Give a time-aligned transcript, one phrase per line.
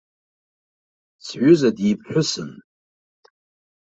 [1.25, 2.51] Сҩыза диԥҳәысын.